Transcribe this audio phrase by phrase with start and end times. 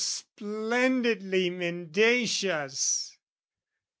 [0.01, 3.19] O splendidly mendacious!